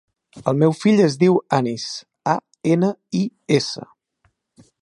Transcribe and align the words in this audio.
El 0.51 0.55
meu 0.61 0.71
fill 0.77 1.01
es 1.07 1.17
diu 1.25 1.37
Anis: 1.59 1.85
a, 2.35 2.37
ena, 2.73 2.93
i, 3.23 3.25
essa. 3.59 3.89